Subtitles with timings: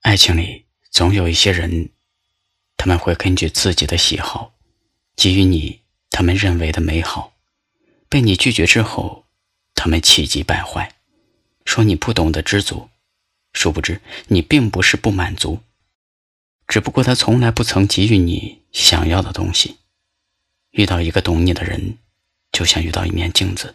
[0.00, 1.90] 爱情里总有一些人，
[2.76, 4.54] 他们会根据自己的喜好，
[5.14, 7.34] 给予你他们认为的美好。
[8.08, 9.26] 被你拒绝之后，
[9.74, 10.96] 他们气急败坏，
[11.64, 12.88] 说你不懂得知足。
[13.52, 15.60] 殊不知，你并不是不满足，
[16.66, 19.76] 只不过他从来不曾给予你想要的东西。
[20.70, 21.98] 遇到一个懂你的人，
[22.52, 23.74] 就像遇到一面镜子，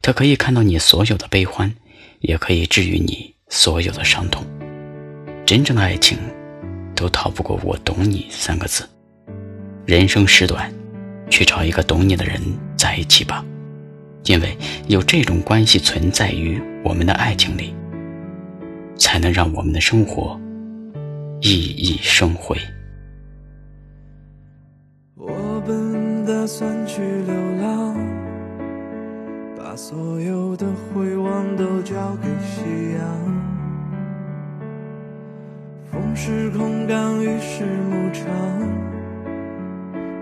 [0.00, 1.74] 他可以看到你所有的悲欢，
[2.20, 4.55] 也可以治愈你所有的伤痛。
[5.46, 6.18] 真正的爱情，
[6.96, 8.84] 都逃不过“我懂你”三个字。
[9.86, 10.68] 人生时短，
[11.30, 12.40] 去找一个懂你的人
[12.76, 13.44] 在一起吧，
[14.24, 17.72] 因为有这种关系存在于我们的爱情里。
[18.98, 20.40] 才能让我们的生活
[21.42, 22.56] 熠熠生辉。
[25.14, 27.94] 我本打算去流浪，
[29.54, 33.45] 把所有的回望都交给夕阳。
[35.96, 38.26] 风是空港，雨是牧场，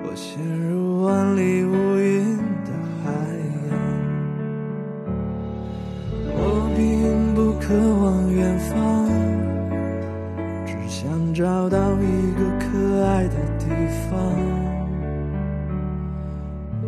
[0.05, 2.71] 我陷入万里无云的
[3.03, 3.11] 海
[3.73, 3.75] 洋。
[6.37, 8.33] 我并不渴望。
[8.33, 9.09] 远方，
[10.65, 13.67] 只想找到一个可爱的地
[14.09, 14.13] 方，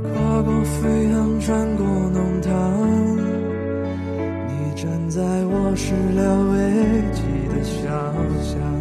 [0.03, 2.53] 跨过飞航，穿过弄堂，
[4.47, 6.55] 你站在我始料未
[7.13, 7.83] 及的小
[8.43, 8.76] 巷。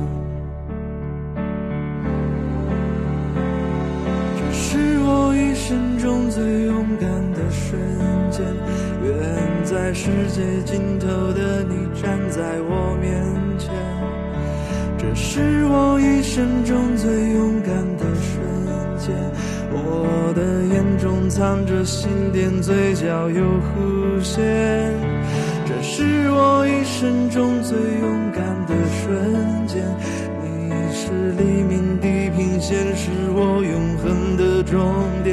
[5.67, 7.81] 生中最勇敢的瞬
[8.29, 8.45] 间，
[9.03, 9.11] 远
[9.63, 11.75] 在世界尽头的你。
[11.99, 13.11] 站在我面
[13.57, 13.73] 前，
[14.95, 18.45] 这是我一生中最勇敢的瞬
[18.99, 19.15] 间。
[19.71, 24.93] 我的眼中藏着心电，嘴角有弧线。
[25.65, 29.81] 这是我一生中最勇敢的瞬间。
[30.43, 34.79] 你是黎明地平线，是我永恒的终
[35.23, 35.24] 点。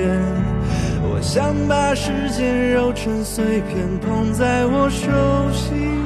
[1.22, 5.06] 想把时间揉成碎片，捧在我手
[5.52, 6.01] 心。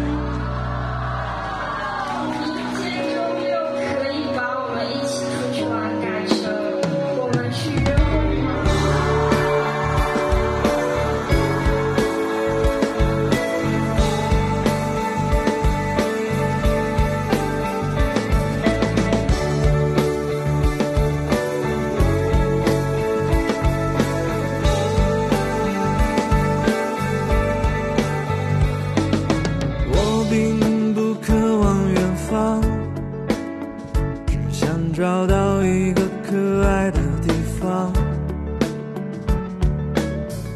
[34.96, 37.30] 找到一个可爱的地
[37.60, 37.92] 方，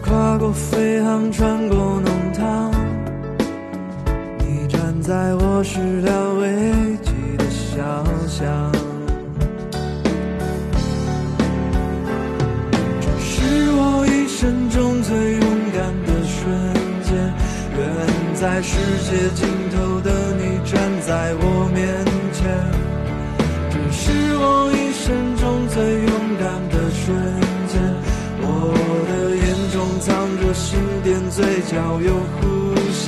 [0.03, 2.73] 跨过飞航，穿过弄堂，
[4.39, 8.73] 你站在我始料未及的小巷。
[12.99, 15.43] 这是我一生中最勇
[15.75, 16.51] 敢的瞬
[17.03, 17.15] 间，
[17.77, 18.75] 远在世
[19.05, 21.85] 界尽头的你站在我面
[22.33, 22.80] 前。
[24.03, 25.77] 是我一生中最
[26.09, 27.05] 勇敢的瞬
[27.69, 27.75] 间
[28.41, 28.49] 我
[29.11, 29.45] 的眼
[29.75, 30.09] 中藏
[30.41, 32.11] 着星点嘴角有
[32.41, 32.41] 弧
[32.93, 33.05] 线。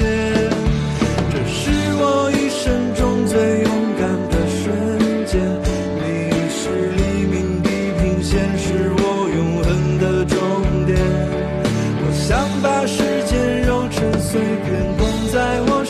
[1.32, 1.62] 这是
[1.96, 4.60] 我一生中最勇敢的瞬
[5.24, 5.40] 间。
[5.96, 6.04] 你
[6.52, 6.60] 是
[6.98, 9.02] 黎明地平线是我
[9.32, 10.36] 永恒的终
[10.84, 10.92] 点。
[12.04, 12.28] 我想
[12.60, 15.00] 把时间揉成碎片捧
[15.32, 15.40] 在
[15.72, 15.81] 我